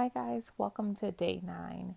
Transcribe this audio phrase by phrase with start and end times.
[0.00, 1.94] Hi, guys, welcome to day nine.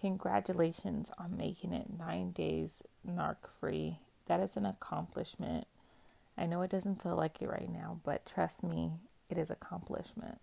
[0.00, 4.00] Congratulations on making it nine days narc free.
[4.26, 5.68] That is an accomplishment.
[6.36, 8.90] I know it doesn't feel like it right now, but trust me,
[9.30, 10.40] it is accomplishment.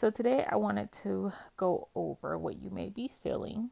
[0.00, 3.68] So today I wanted to go over what you may be feeling.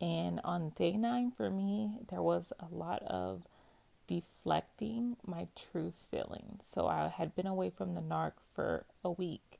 [0.00, 3.42] And on day nine for me, there was a lot of
[4.06, 6.62] deflecting my true feelings.
[6.72, 9.51] So I had been away from the narc for a week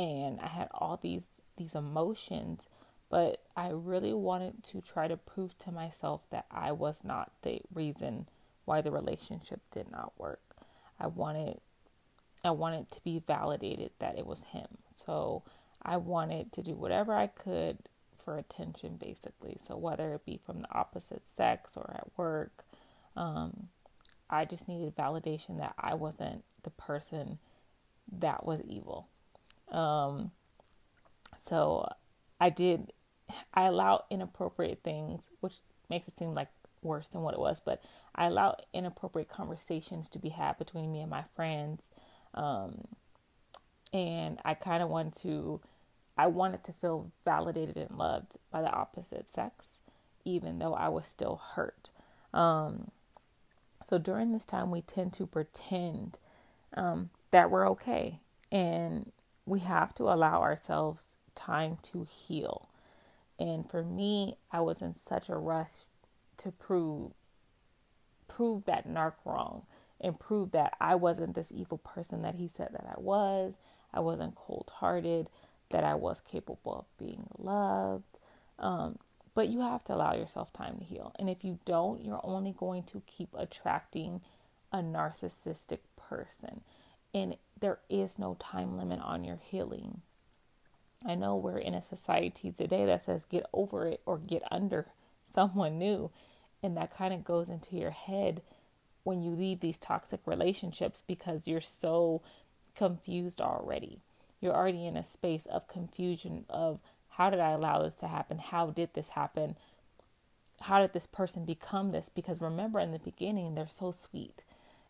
[0.00, 1.24] and I had all these
[1.56, 2.62] these emotions,
[3.10, 7.60] but I really wanted to try to prove to myself that I was not the
[7.74, 8.28] reason
[8.64, 10.40] why the relationship did not work.
[10.98, 11.60] I wanted
[12.44, 14.68] I wanted to be validated that it was him.
[14.94, 15.42] So
[15.82, 17.78] I wanted to do whatever I could
[18.24, 19.58] for attention basically.
[19.66, 22.64] So whether it be from the opposite sex or at work,
[23.16, 23.68] um,
[24.30, 27.38] I just needed validation that I wasn't the person
[28.18, 29.08] that was evil.
[29.70, 30.30] Um,
[31.42, 31.88] so
[32.40, 32.92] I did,
[33.54, 35.56] I allowed inappropriate things, which
[35.88, 36.48] makes it seem like
[36.82, 37.82] worse than what it was, but
[38.14, 41.82] I allowed inappropriate conversations to be had between me and my friends.
[42.34, 42.86] Um,
[43.92, 45.60] and I kind of wanted to,
[46.16, 49.66] I wanted to feel validated and loved by the opposite sex,
[50.24, 51.90] even though I was still hurt.
[52.32, 52.90] Um,
[53.88, 56.18] so during this time, we tend to pretend
[56.74, 58.20] um, that we're okay.
[58.52, 59.10] And
[59.50, 61.02] we have to allow ourselves
[61.34, 62.68] time to heal.
[63.38, 65.84] And for me, I was in such a rush
[66.38, 67.12] to prove
[68.28, 69.62] prove that narc wrong
[70.00, 73.54] and prove that I wasn't this evil person that he said that I was.
[73.92, 75.28] I wasn't cold hearted,
[75.70, 78.18] that I was capable of being loved.
[78.60, 78.98] Um,
[79.34, 81.12] but you have to allow yourself time to heal.
[81.18, 84.20] And if you don't, you're only going to keep attracting
[84.72, 86.60] a narcissistic person.
[87.12, 90.00] And there is no time limit on your healing.
[91.06, 94.86] I know we're in a society today that says get over it or get under
[95.34, 96.10] someone new.
[96.62, 98.42] And that kind of goes into your head
[99.02, 102.20] when you leave these toxic relationships because you're so
[102.76, 104.00] confused already.
[104.40, 108.38] You're already in a space of confusion of how did I allow this to happen?
[108.38, 109.56] How did this happen?
[110.60, 112.10] How did this person become this?
[112.10, 114.42] Because remember, in the beginning, they're so sweet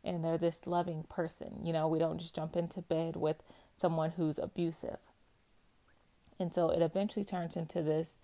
[0.04, 1.60] and they're this loving person.
[1.62, 3.36] You know, we don't just jump into bed with
[3.76, 4.98] someone who's abusive.
[6.38, 8.14] And so it eventually turns into this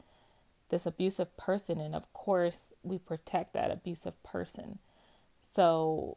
[0.69, 4.79] this abusive person and of course we protect that abusive person.
[5.55, 6.17] So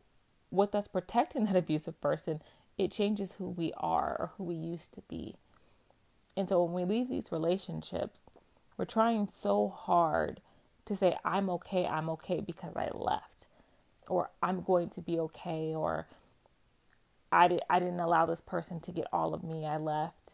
[0.50, 2.42] with us protecting that abusive person,
[2.78, 5.36] it changes who we are or who we used to be.
[6.36, 8.22] And so when we leave these relationships,
[8.78, 10.40] we're trying so hard
[10.86, 13.46] to say, I'm okay, I'm okay because I left
[14.10, 16.08] or I'm going to be okay or
[17.32, 19.66] I did I didn't allow this person to get all of me.
[19.66, 20.34] I left.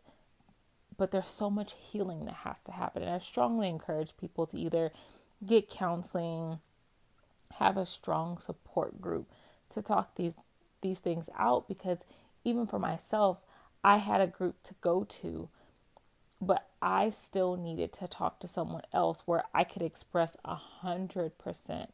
[0.98, 3.04] But there's so much healing that has to happen.
[3.04, 4.92] And I strongly encourage people to either
[5.46, 6.60] get counseling,
[7.56, 9.30] have a strong support group
[9.70, 10.36] to talk these
[10.82, 12.00] these things out because
[12.44, 13.40] even for myself,
[13.84, 15.50] I had a group to go to,
[16.40, 21.38] but I still needed to talk to someone else where I could express a hundred
[21.38, 21.92] percent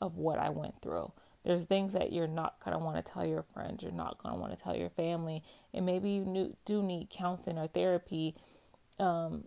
[0.00, 1.12] of what I went through.
[1.44, 4.34] There's things that you're not going to want to tell your friends, you're not going
[4.34, 8.34] to want to tell your family, and maybe you do need counseling or therapy
[8.98, 9.44] um,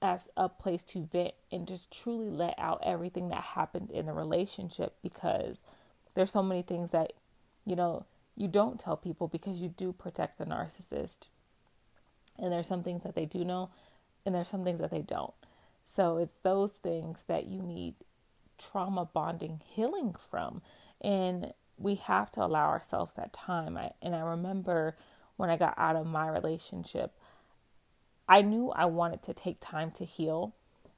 [0.00, 4.12] as a place to vent and just truly let out everything that happened in the
[4.12, 5.58] relationship because
[6.14, 7.12] there's so many things that,
[7.66, 8.06] you know,
[8.36, 11.26] you don't tell people because you do protect the narcissist.
[12.38, 13.70] And there's some things that they do know,
[14.24, 15.34] and there's some things that they don't.
[15.86, 17.94] So it's those things that you need
[18.58, 20.62] trauma bonding healing from.
[21.00, 23.76] And we have to allow ourselves that time.
[23.76, 24.96] I, and I remember
[25.36, 27.12] when I got out of my relationship,
[28.28, 30.54] I knew I wanted to take time to heal.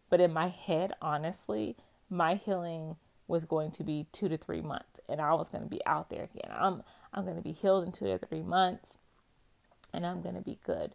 [0.09, 1.77] But in my head, honestly,
[2.09, 2.97] my healing
[3.29, 5.01] was going to be two to three months.
[5.09, 6.51] And I was going to be out there again.
[6.51, 6.83] I'm,
[7.15, 8.99] I'm going to be healed in two to three months.
[9.93, 10.93] And I'm going to be good.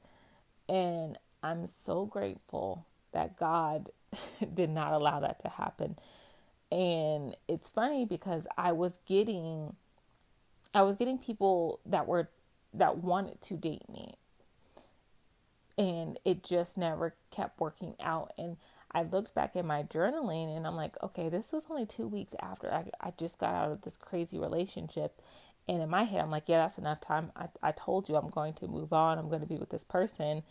[0.68, 3.90] And I'm so grateful that God
[4.54, 5.98] did not allow that to happen
[6.76, 9.78] and it's funny because I was getting
[10.74, 12.30] I was getting people that were
[12.74, 14.16] that wanted to date me.
[15.78, 18.58] And it just never kept working out and
[18.92, 22.34] I looked back at my journaling and I'm like, okay, this was only two weeks
[22.42, 25.22] after I, I just got out of this crazy relationship.
[25.68, 27.32] And in my head, I'm like, yeah, that's enough time.
[27.36, 29.18] I, I told you I'm going to move on.
[29.18, 30.44] I'm going to be with this person.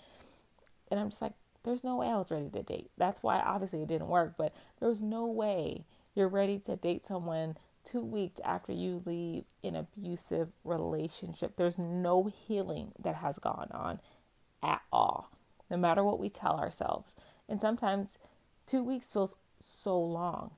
[0.90, 1.32] And I'm just like,
[1.62, 2.90] there's no way I was ready to date.
[2.98, 5.84] That's why obviously it didn't work, but there was no way
[6.14, 11.56] you're ready to date someone two weeks after you leave an abusive relationship.
[11.56, 14.00] There's no healing that has gone on
[14.62, 15.31] at all.
[15.70, 17.14] no matter what we tell ourselves.
[17.49, 18.19] And sometimes
[18.66, 20.52] two weeks feels so long.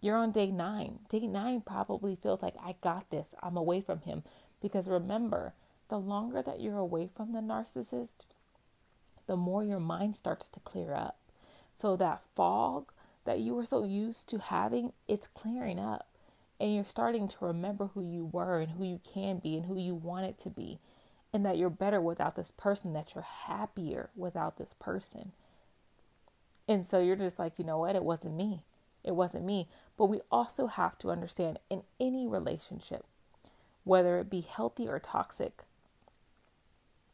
[0.00, 1.00] You're on day nine.
[1.08, 3.34] Day nine probably feels like I got this.
[3.42, 4.22] I'm away from him.
[4.60, 5.52] Because remember,
[5.88, 8.26] the longer that you're away from the narcissist,
[9.26, 11.18] the more your mind starts to clear up.
[11.76, 12.92] So that fog
[13.30, 16.08] that you were so used to having, it's clearing up.
[16.58, 19.78] And you're starting to remember who you were and who you can be and who
[19.78, 20.80] you wanted to be.
[21.32, 25.30] And that you're better without this person, that you're happier without this person.
[26.66, 27.94] And so you're just like, you know what?
[27.94, 28.64] It wasn't me.
[29.04, 29.68] It wasn't me.
[29.96, 33.04] But we also have to understand in any relationship,
[33.84, 35.62] whether it be healthy or toxic,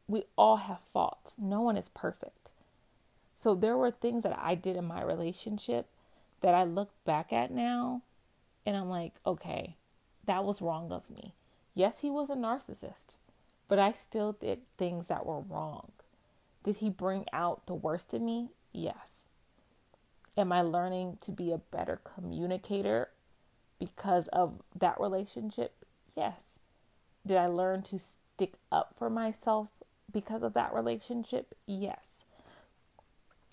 [0.08, 1.34] we all have faults.
[1.36, 2.48] No one is perfect.
[3.38, 5.90] So there were things that I did in my relationship
[6.46, 8.02] that I look back at now
[8.64, 9.74] and I'm like, okay,
[10.26, 11.34] that was wrong of me.
[11.74, 13.16] Yes, he was a narcissist,
[13.66, 15.90] but I still did things that were wrong.
[16.62, 18.50] Did he bring out the worst in me?
[18.72, 19.26] Yes.
[20.36, 23.08] Am I learning to be a better communicator
[23.80, 25.84] because of that relationship?
[26.16, 26.38] Yes.
[27.26, 29.66] Did I learn to stick up for myself
[30.12, 31.56] because of that relationship?
[31.66, 32.22] Yes.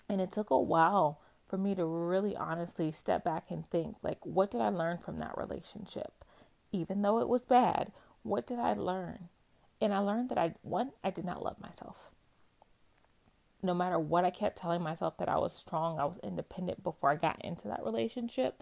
[0.08, 1.18] And it took a while
[1.54, 5.18] for me to really honestly step back and think like what did I learn from
[5.18, 6.24] that relationship?
[6.72, 7.92] Even though it was bad,
[8.24, 9.28] what did I learn?
[9.80, 12.10] And I learned that I one I did not love myself.
[13.62, 17.12] No matter what I kept telling myself that I was strong, I was independent before
[17.12, 18.60] I got into that relationship,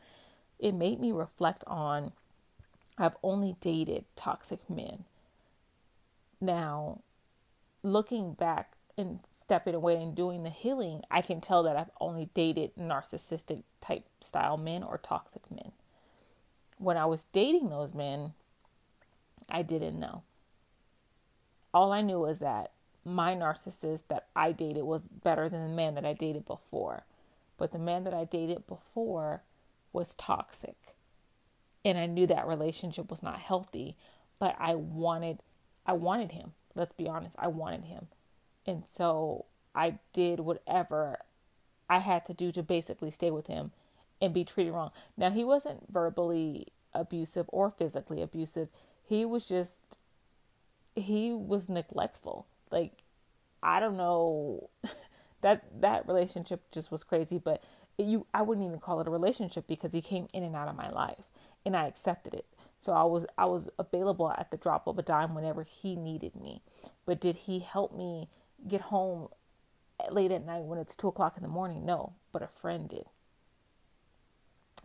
[0.59, 2.13] it made me reflect on
[2.99, 5.05] I've only dated toxic men.
[6.43, 7.01] Now,
[7.83, 9.21] looking back and
[9.53, 14.07] stepping away and doing the healing, I can tell that I've only dated narcissistic type
[14.23, 15.73] style men or toxic men.
[16.79, 18.33] When I was dating those men,
[19.51, 20.23] I didn't know.
[21.75, 22.71] All I knew was that
[23.05, 27.05] my narcissist that I dated was better than the man that I dated before.
[27.59, 29.43] But the man that I dated before
[29.93, 30.97] was toxic.
[31.85, 33.99] And I knew that relationship was not healthy,
[34.39, 35.41] but I wanted
[35.85, 36.53] I wanted him.
[36.75, 38.07] Let's be honest, I wanted him.
[38.67, 41.19] And so I did whatever
[41.89, 43.73] I had to do to basically stay with him
[44.21, 44.93] and be treated wrong.
[45.17, 48.69] Now, he wasn't verbally abusive or physically abusive.
[49.05, 49.97] He was just,
[50.95, 52.47] he was neglectful.
[52.71, 53.03] Like,
[53.63, 54.71] I don't know.
[55.43, 57.63] that that relationship just was crazy, but
[57.99, 60.77] you I wouldn't even call it a relationship because he came in and out of
[60.77, 61.25] my life
[61.65, 62.47] and I accepted it.
[62.81, 66.35] So I was I was available at the drop of a dime whenever he needed
[66.35, 66.63] me.
[67.07, 68.29] But did he help me
[68.67, 69.29] get home
[70.11, 71.85] late at night when it's two o'clock in the morning?
[71.85, 73.07] No, but a friend did.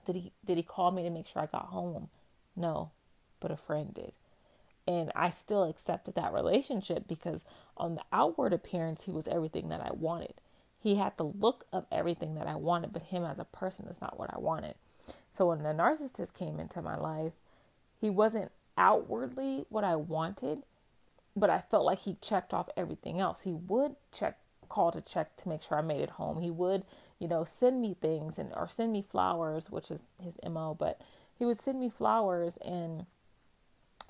[0.06, 2.10] Did he did he call me to make sure I got home?
[2.56, 2.92] No,
[3.40, 4.14] but a friend did.
[4.88, 7.44] And I still accepted that relationship because
[7.76, 10.36] on the outward appearance he was everything that I wanted.
[10.80, 14.00] He had the look of everything that I wanted, but him as a person is
[14.00, 14.76] not what I wanted.
[15.34, 17.34] So when the narcissist came into my life,
[18.00, 20.64] he wasn't outwardly what I wanted,
[21.40, 23.42] but I felt like he checked off everything else.
[23.42, 24.40] He would check,
[24.70, 26.42] call to check to make sure I made it home.
[26.42, 26.84] He would,
[27.20, 30.76] you know, send me things and or send me flowers, which is his mo.
[30.78, 31.00] But
[31.38, 33.06] he would send me flowers and,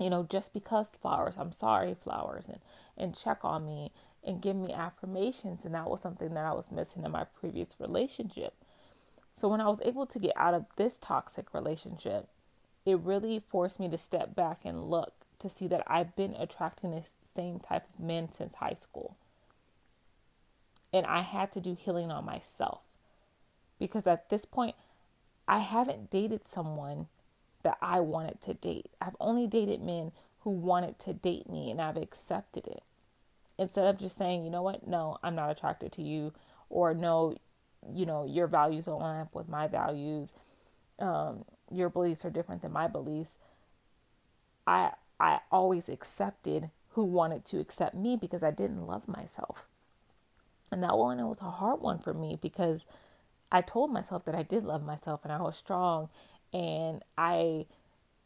[0.00, 2.60] you know, just because flowers, I'm sorry, flowers, and
[2.96, 3.92] and check on me
[4.24, 5.64] and give me affirmations.
[5.64, 8.54] And that was something that I was missing in my previous relationship.
[9.34, 12.28] So when I was able to get out of this toxic relationship,
[12.84, 16.90] it really forced me to step back and look to see that I've been attracting
[16.90, 17.02] the
[17.38, 19.16] same type of men since high school.
[20.92, 22.80] And I had to do healing on myself
[23.78, 24.74] because at this point,
[25.46, 27.06] I haven't dated someone
[27.62, 28.90] that I wanted to date.
[29.00, 32.82] I've only dated men who wanted to date me and I've accepted it.
[33.56, 36.32] Instead of just saying, you know what, no, I'm not attracted to you,
[36.70, 37.36] or no,
[37.92, 40.32] you know, your values don't line up with my values.
[40.98, 43.30] Um, your beliefs are different than my beliefs.
[44.66, 49.64] I I always accepted who wanted to accept me because I didn't love myself.
[50.72, 52.84] And that one was a hard one for me because
[53.52, 56.08] I told myself that I did love myself and I was strong
[56.52, 57.66] and I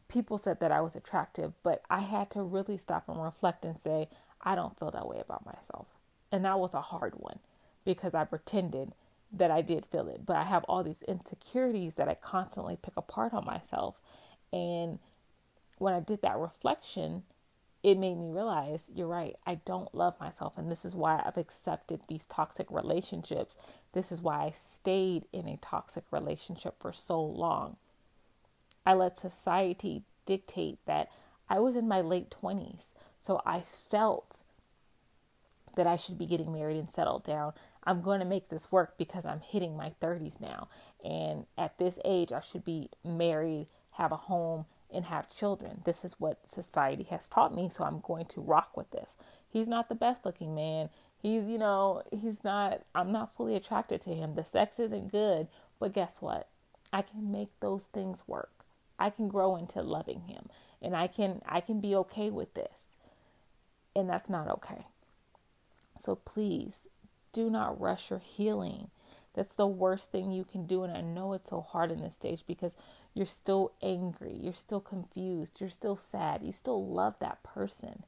[0.07, 3.79] people said that I was attractive, but I had to really stop and reflect and
[3.79, 4.09] say,
[4.41, 5.85] I don't feel that way about myself.
[6.31, 7.37] And that was a hard one
[7.85, 8.93] because I pretended
[9.31, 12.97] that I did feel it, but I have all these insecurities that I constantly pick
[12.97, 14.01] apart on myself.
[14.51, 14.97] And
[15.77, 17.21] when I did that reflection,
[17.83, 19.35] it made me realize you're right.
[19.45, 20.57] I don't love myself.
[20.57, 23.57] And this is why I've accepted these toxic relationships.
[23.91, 27.75] This is why I stayed in a toxic relationship for so long.
[28.85, 31.09] I let society dictate that
[31.49, 32.83] I was in my late 20s.
[33.25, 34.37] So I felt
[35.75, 37.53] that I should be getting married and settled down.
[37.83, 40.69] I'm going to make this work because I'm hitting my 30s now.
[41.03, 45.81] And at this age, I should be married, have a home, and have children.
[45.85, 49.09] This is what society has taught me, so I'm going to rock with this.
[49.49, 50.89] He's not the best looking man.
[51.21, 54.35] He's, you know, he's not, I'm not fully attracted to him.
[54.35, 55.47] The sex isn't good,
[55.79, 56.47] but guess what?
[56.91, 58.51] I can make those things work.
[58.99, 60.49] I can grow into loving him
[60.83, 62.73] and I can I can be okay with this.
[63.95, 64.85] And that's not okay.
[65.99, 66.73] So please
[67.31, 68.89] do not rush your healing.
[69.33, 70.83] That's the worst thing you can do.
[70.83, 72.73] And I know it's so hard in this stage because
[73.13, 78.03] you're still angry, you're still confused, you're still sad, you still love that person.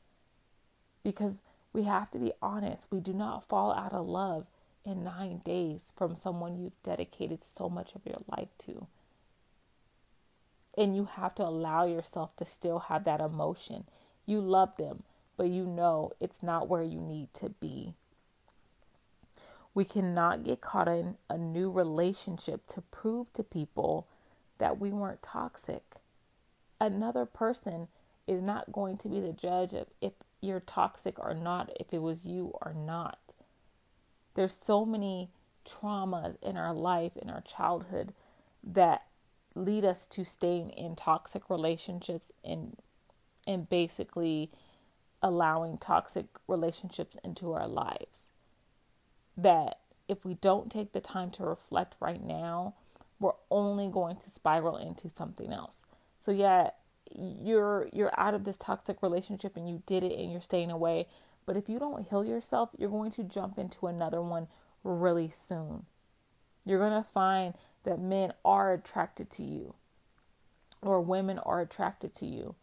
[1.03, 1.35] Because
[1.73, 4.47] we have to be honest, we do not fall out of love
[4.83, 8.87] in nine days from someone you've dedicated so much of your life to.
[10.77, 13.85] And you have to allow yourself to still have that emotion.
[14.25, 15.03] You love them,
[15.37, 17.93] but you know it's not where you need to be.
[19.73, 24.07] We cannot get caught in a new relationship to prove to people
[24.57, 25.83] that we weren't toxic.
[26.79, 27.87] Another person
[28.27, 32.01] is not going to be the judge of if you're toxic or not, if it
[32.01, 33.19] was you or not.
[34.35, 35.29] There's so many
[35.65, 38.13] traumas in our life, in our childhood,
[38.63, 39.03] that
[39.55, 42.77] lead us to staying in toxic relationships and
[43.47, 44.51] and basically
[45.21, 48.29] allowing toxic relationships into our lives.
[49.37, 52.73] That if we don't take the time to reflect right now,
[53.19, 55.81] we're only going to spiral into something else.
[56.19, 56.71] So yeah,
[57.13, 61.07] you're you're out of this toxic relationship and you did it and you're staying away,
[61.45, 64.47] but if you don't heal yourself, you're going to jump into another one
[64.83, 65.85] really soon.
[66.65, 67.53] You're going to find
[67.83, 69.75] that men are attracted to you
[70.81, 72.55] or women are attracted to you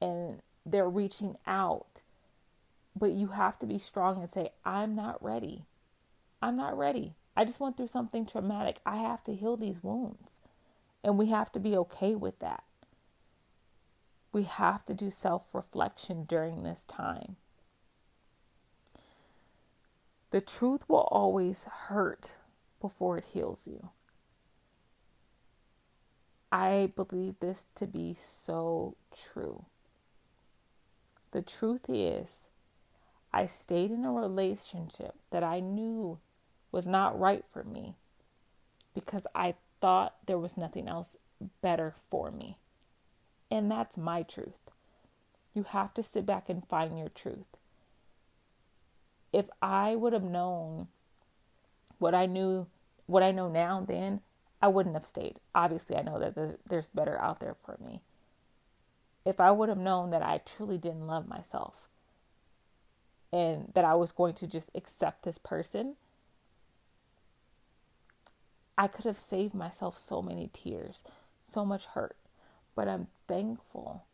[0.00, 2.00] and they're reaching out.
[2.98, 5.64] But you have to be strong and say, I'm not ready.
[6.42, 7.14] I'm not ready.
[7.36, 8.80] I just went through something traumatic.
[8.84, 10.30] I have to heal these wounds.
[11.02, 12.64] And we have to be okay with that.
[14.32, 17.36] We have to do self reflection during this time.
[20.30, 22.34] The truth will always hurt
[22.80, 23.90] before it heals you.
[26.52, 29.64] I believe this to be so true.
[31.32, 32.28] The truth is,
[33.32, 36.18] I stayed in a relationship that I knew
[36.72, 37.94] was not right for me
[38.94, 41.16] because I thought there was nothing else
[41.62, 42.58] better for me.
[43.50, 44.70] And that's my truth.
[45.54, 47.56] You have to sit back and find your truth.
[49.32, 50.88] If I would have known
[51.98, 52.66] what I knew,
[53.06, 54.20] what I know now then,
[54.62, 55.40] I wouldn't have stayed.
[55.54, 58.02] Obviously, I know that there's better out there for me.
[59.24, 61.88] If I would have known that I truly didn't love myself
[63.32, 65.96] and that I was going to just accept this person,
[68.76, 71.02] I could have saved myself so many tears,
[71.44, 72.16] so much hurt.
[72.74, 74.04] But I'm thankful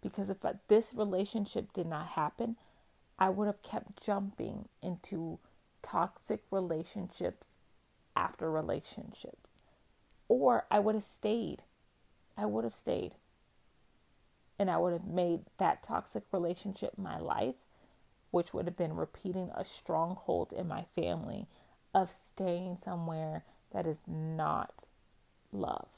[0.00, 0.38] because if
[0.68, 2.56] this relationship did not happen,
[3.18, 5.38] I would have kept jumping into
[5.82, 7.48] toxic relationships
[8.14, 9.46] after relationships
[10.28, 11.62] or I would have stayed.
[12.36, 13.14] I would have stayed.
[14.58, 17.56] And I would have made that toxic relationship my life,
[18.30, 21.46] which would have been repeating a stronghold in my family
[21.94, 24.84] of staying somewhere that is not
[25.52, 25.88] love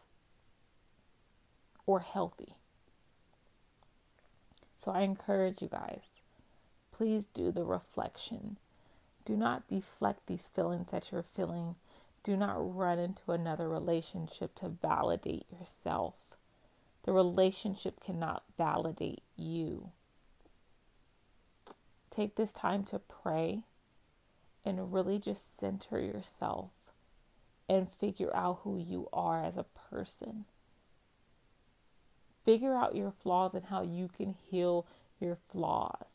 [1.87, 2.55] or healthy.
[4.79, 6.21] So I encourage you guys,
[6.93, 8.59] please do the reflection.
[9.25, 11.77] Do not deflect these feelings that you're feeling
[12.23, 16.15] do not run into another relationship to validate yourself.
[17.05, 19.93] The relationship cannot validate you.
[22.11, 23.63] Take this time to pray
[24.65, 26.71] and really just center yourself
[27.69, 30.45] and figure out who you are as a person.
[32.45, 34.87] Figure out your flaws and how you can heal
[35.21, 36.07] your flaws.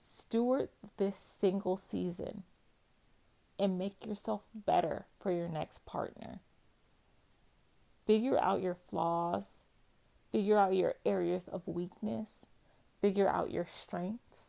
[0.00, 2.44] Steward this single season
[3.58, 6.40] and make yourself better for your next partner.
[8.06, 9.44] Figure out your flaws,
[10.30, 12.28] figure out your areas of weakness,
[13.00, 14.44] figure out your strengths.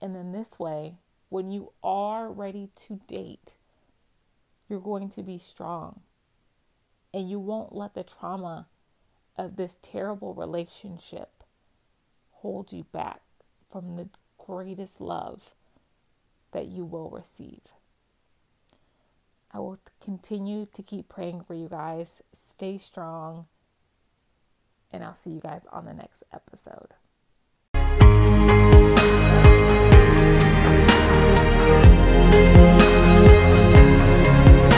[0.00, 0.94] And then this way,
[1.28, 3.52] when you are ready to date,
[4.68, 6.00] you're going to be strong.
[7.12, 8.66] And you won't let the trauma
[9.36, 11.44] of this terrible relationship
[12.32, 13.20] hold you back
[13.70, 14.08] from the
[14.38, 15.54] greatest love
[16.52, 17.60] that you will receive.
[19.52, 22.22] I will continue to keep praying for you guys.
[22.34, 23.46] Stay strong.
[24.92, 26.94] And I'll see you guys on the next episode.